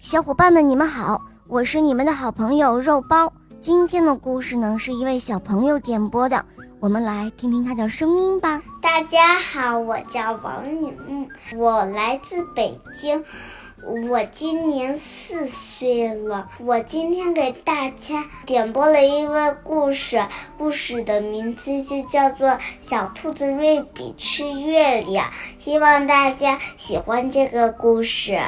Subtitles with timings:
[0.00, 3.32] 小伙伴们，你们好，我是你们的好朋友肉包。
[3.60, 6.44] 今天的故事呢，是一位小朋友点播的，
[6.78, 8.62] 我们来听听他的声音吧。
[8.80, 13.24] 大家好，我叫王颖，我来自北京，
[14.08, 16.48] 我今年四岁了。
[16.60, 20.24] 我今天给大家点播了一位故事，
[20.56, 22.48] 故事的名字就叫做
[22.80, 25.26] 《小兔子瑞比吃月亮》，
[25.58, 28.40] 希望大家喜欢这个故事。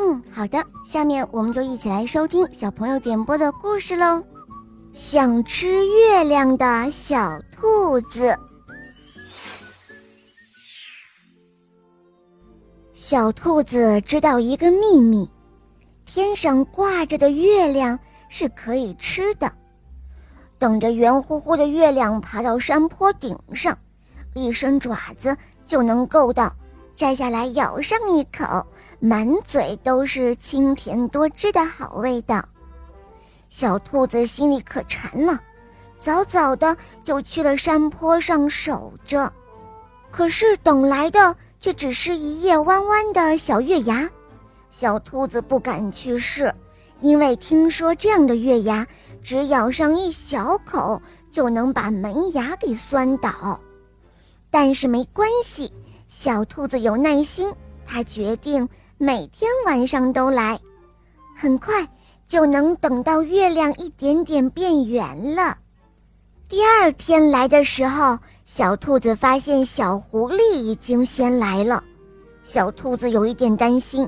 [0.00, 4.22] 嗯，好的，下面我们就一起来收听小朋友点播的故事喽。
[4.92, 8.38] 想吃月亮的小兔子。
[12.94, 15.28] 小兔子知道一个秘密：
[16.04, 19.52] 天上挂着的月亮是可以吃的。
[20.60, 23.76] 等着圆乎乎的月亮爬到山坡顶上，
[24.34, 25.36] 一伸爪子
[25.66, 26.54] 就能够到，
[26.98, 28.66] 摘下来咬上一口，
[28.98, 32.44] 满嘴都是清甜多汁的好味道。
[33.48, 35.38] 小兔子心里可馋了，
[35.96, 39.32] 早早的就去了山坡上守着。
[40.10, 44.10] 可是等来的却只是一叶弯弯的小月牙。
[44.68, 46.52] 小兔子不敢去试，
[47.00, 48.84] 因为听说这样的月牙，
[49.22, 53.60] 只咬上一小口就能把门牙给酸倒。
[54.50, 55.72] 但是没关系，
[56.08, 57.52] 小兔子有耐心，
[57.86, 60.58] 它决定每天晚上都来。
[61.36, 61.86] 很快。
[62.26, 65.56] 就能等到月亮一点点变圆了。
[66.46, 71.82] 第二天来的时候，小兔子发现小狐狸已经先来了。
[72.44, 74.06] 小兔子有一点担心，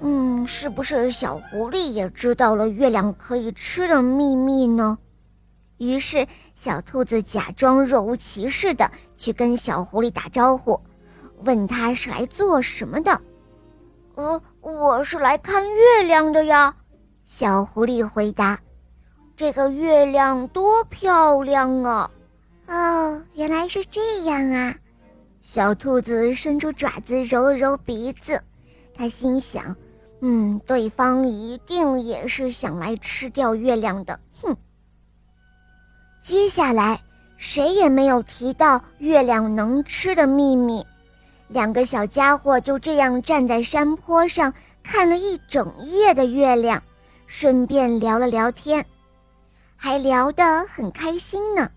[0.00, 4.98] 嗯，是不是小狐狸也知道了月亮可以吃的秘密呢？
[5.78, 10.80] 于是，小兔子假装若无其事的去跟小狐狸打招呼，
[11.44, 13.20] 问他是来做什么的。
[14.14, 16.74] 呃，我是来看月亮的呀。
[17.26, 18.58] 小狐狸回答
[19.36, 22.10] ：“这个月亮多漂亮啊！”
[22.66, 24.74] 哦，原来是这样啊！
[25.40, 28.40] 小兔子伸出爪子揉了揉鼻子，
[28.94, 29.74] 它心想
[30.20, 34.56] ：“嗯，对方一定也是想来吃掉月亮的。”哼。
[36.22, 37.00] 接下来，
[37.38, 40.86] 谁也没有提到月亮能吃的秘密，
[41.50, 44.52] 两个小家伙就这样站在山坡上
[44.82, 46.82] 看了一整夜的月亮。
[47.26, 48.84] 顺便聊了聊天，
[49.76, 51.70] 还聊得很开心呢。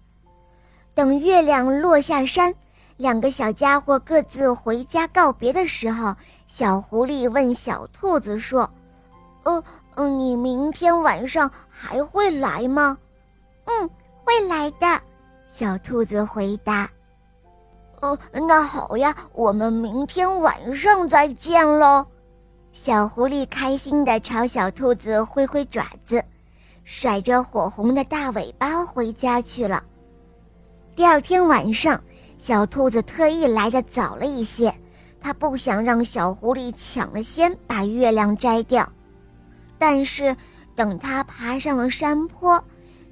[0.95, 2.51] 等月亮落下山，
[2.97, 6.15] 两个小家伙各自回家告别的时候，
[6.47, 8.67] 小狐狸问小兔子说
[9.45, 12.97] ：“呃，你明天晚上还会来吗
[13.65, 13.87] ？”“嗯，
[14.23, 14.99] 会来的。”
[15.47, 16.89] 小兔子回答。
[18.03, 22.05] “哦，那好呀，我们明天晚上再见喽。”
[22.73, 26.21] 小狐狸开心地朝小兔子挥挥爪子，
[26.83, 29.81] 甩着火红的大尾巴回家去了。
[30.97, 32.01] 第二天晚上，
[32.37, 34.75] 小兔子特意来的早了一些，
[35.21, 38.85] 它不想让小狐狸抢了先把月亮摘掉。
[39.77, 40.35] 但是，
[40.75, 42.61] 等它爬上了山坡，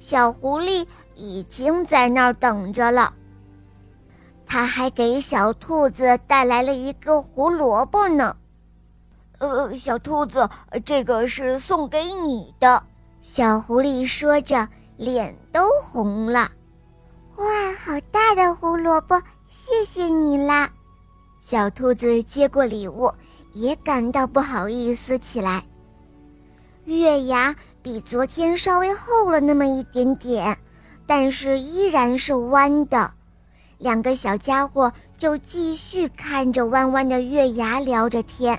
[0.00, 3.14] 小狐狸已经在那儿等着了。
[4.52, 8.36] 他还给小兔子带来了一个胡萝卜呢。
[9.38, 10.46] 呃，小兔子，
[10.84, 12.82] 这个是送给你的。
[13.22, 14.68] 小狐狸说着，
[14.98, 16.52] 脸都红了。
[17.36, 17.46] 哇，
[17.82, 19.18] 好大的胡萝卜，
[19.50, 20.70] 谢谢你啦！
[21.40, 23.10] 小兔子接过礼物，
[23.54, 25.64] 也感到不好意思起来。
[26.84, 30.58] 月牙比昨天稍微厚了那么一点点，
[31.06, 33.14] 但是依然是弯的。
[33.82, 38.56] 两个小家伙就继续看着弯弯的月牙聊着天。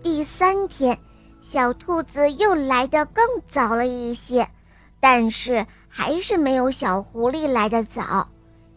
[0.00, 0.96] 第三天，
[1.40, 4.48] 小兔子又来得更早了一些，
[5.00, 8.28] 但是还是没有小狐狸来得早。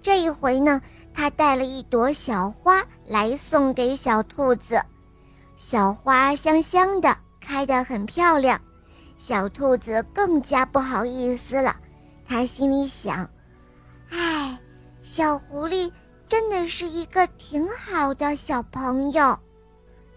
[0.01, 0.81] 这一回呢，
[1.13, 4.81] 它带了一朵小花来送给小兔子。
[5.57, 8.59] 小花香香的，开得很漂亮。
[9.19, 11.75] 小兔子更加不好意思了，
[12.27, 13.29] 它心里想：“，
[15.11, 15.91] 小狐狸
[16.27, 19.35] 真的是一个挺好的小朋友。”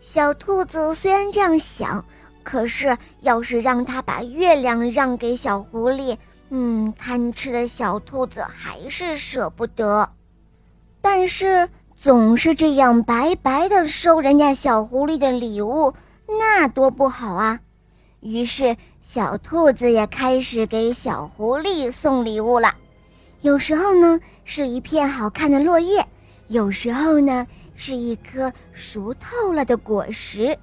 [0.02, 2.04] 小兔子虽然这样想，
[2.42, 6.18] 可是要是让它把月亮让给小狐狸，
[6.50, 10.06] 嗯，贪吃的小兔子还是舍不得。
[11.00, 15.94] 但是总是这样白白的收人家小狐狸的礼物，
[16.26, 17.60] 那多不好啊！
[18.20, 22.74] 于是小兔子也开始给小狐狸送礼物了。
[23.42, 26.02] 有时候呢，是一片好看的落叶；
[26.48, 27.46] 有时候呢。
[27.74, 30.56] 是一颗熟透了的果实，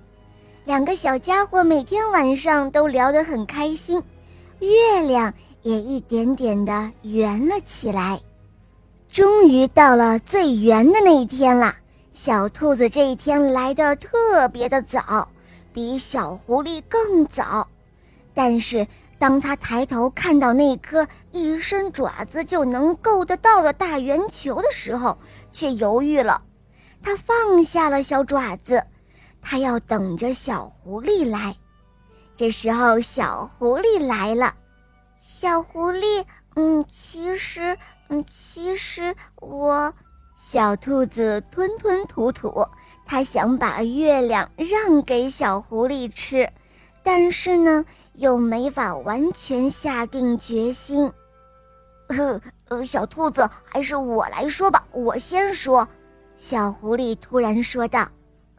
[0.63, 4.01] 两个小家伙每天晚上都聊得很开心，
[4.59, 5.33] 月亮
[5.63, 8.21] 也一点点的圆了起来。
[9.09, 11.75] 终于到了最圆的那一天了。
[12.13, 15.27] 小兔子这一天来的特别的早，
[15.73, 17.67] 比小狐狸更早。
[18.33, 18.87] 但是
[19.19, 25.17] 当他抬头看到那颗一伸爪子就能够得到的大圆球的时候，
[25.51, 26.41] 却犹豫了。
[27.03, 28.83] 他放下了小爪子，
[29.41, 31.55] 他要等着小狐狸来。
[32.35, 34.55] 这时候，小狐狸来了。
[35.19, 36.23] 小狐狸，
[36.55, 37.77] 嗯，其实，
[38.07, 39.93] 嗯，其实我。
[40.37, 42.65] 小兔子吞吞吐吐，
[43.05, 46.49] 它想把月亮让给小狐狸吃，
[47.03, 47.83] 但是呢，
[48.19, 51.11] 又没法完全下定决心。
[52.07, 55.87] 呃呃，小兔子，还是我来说吧，我先说。
[56.37, 58.07] 小狐狸突然说道：“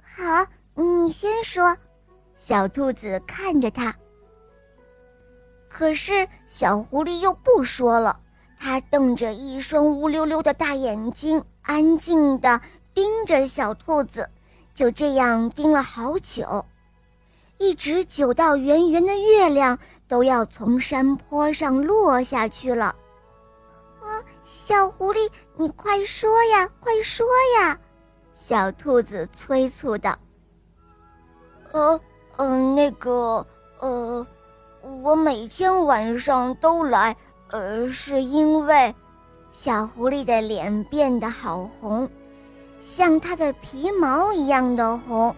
[0.02, 1.76] 好，你先说。”
[2.36, 3.94] 小兔子看着它，
[5.68, 8.18] 可是小狐狸又不说了，
[8.58, 11.44] 它瞪着一双乌溜溜的大眼睛。
[11.62, 12.60] 安静地
[12.94, 14.28] 盯着小兔子，
[14.74, 16.64] 就这样盯了好久，
[17.60, 19.78] 一直久到圆圆的月亮
[20.08, 22.86] 都要从山坡上落下去了。
[24.00, 25.28] 啊，小狐狸，
[25.58, 27.26] 你快说呀，快说
[27.58, 27.78] 呀！
[28.34, 30.18] 小兔子催促道。
[31.72, 32.00] 呃，
[32.38, 33.46] 嗯，那个，
[33.80, 34.26] 呃，
[35.02, 37.14] 我每天晚上都来，
[37.50, 38.94] 呃，是因为。
[39.52, 42.08] 小狐狸的脸变得好红，
[42.80, 45.36] 像它的皮毛一样的红。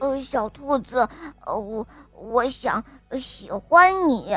[0.00, 1.08] 呃，小兔子，
[1.46, 2.82] 呃，我我想
[3.12, 4.36] 喜欢你。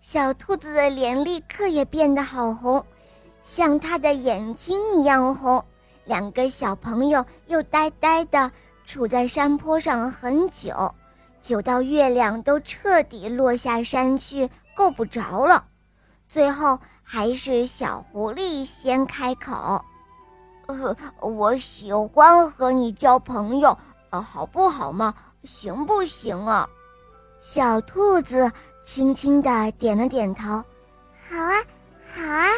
[0.00, 2.84] 小兔子的脸立刻也变得好红，
[3.42, 5.64] 像它的眼睛一样红。
[6.04, 8.50] 两个小朋友又呆呆地
[8.86, 10.94] 杵在山坡上很久，
[11.40, 15.66] 久到月亮都彻底落下山去，够不着了。
[16.28, 16.78] 最后。
[17.04, 19.84] 还是小狐狸先开口
[20.66, 23.76] ：“呃，我喜欢和你交朋友，
[24.12, 25.14] 呃，好不好嘛？
[25.44, 26.68] 行不行啊？”
[27.40, 28.52] 小兔子
[28.84, 30.62] 轻轻的点了点头
[31.28, 31.64] ：“好啊，
[32.14, 32.48] 好啊。”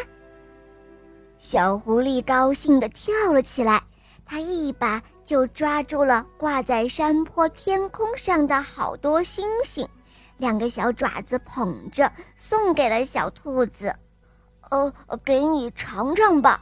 [1.39, 3.81] 小狐狸高兴的跳了起来，
[4.25, 9.87] 它一把就抓住了挂在山坡天空上的好多星星，
[10.37, 13.95] 两个小爪子捧着，送给了小兔子。
[14.71, 14.91] 呃，
[15.23, 16.61] 给你尝尝吧，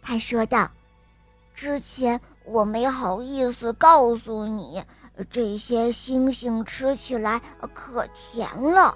[0.00, 0.70] 他说道。
[1.52, 2.20] 之前
[2.52, 4.82] 我没好意思告诉你，
[5.30, 7.40] 这些星星吃起来
[7.72, 8.94] 可甜了。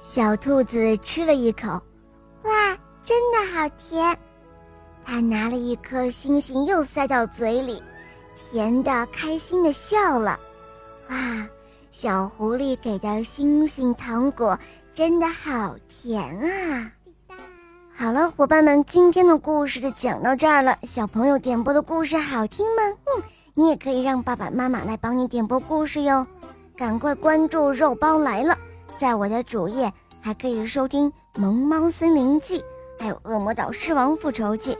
[0.00, 1.68] 小兔子吃了一口，
[2.44, 4.18] 哇，真的好甜！
[5.04, 7.82] 它拿了一颗星星又塞到嘴里，
[8.34, 10.40] 甜的开心的笑了。
[11.10, 11.46] 哇，
[11.92, 14.58] 小狐狸给的星星糖果
[14.94, 16.90] 真的好甜啊！
[18.02, 20.78] 好了，伙伴们，今天的故事就讲到这儿了。
[20.84, 22.82] 小朋友点播的故事好听吗？
[23.04, 26.26] 嗯，你也可以让爸爸妈妈来帮你点播故事哟。
[26.78, 28.56] 赶快关注“肉包来了”，
[28.96, 29.92] 在我的主页
[30.22, 32.60] 还可以收听《萌猫森林记》，
[32.98, 34.72] 还有《恶魔岛狮王复仇记》，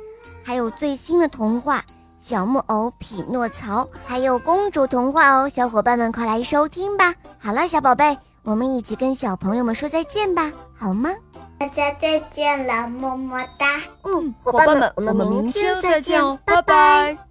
[0.42, 1.80] 还有最新的童话
[2.18, 5.46] 《小木偶匹诺曹》，还有公主童话哦。
[5.46, 7.14] 小伙伴们，快来收听吧！
[7.38, 11.10] 好了，小宝贝，我们一起跟小朋友们说再见吧，好吗？
[11.58, 13.80] 大家再见了，么么哒。
[14.02, 17.29] 嗯，伙伴们，我们明天再见，拜拜。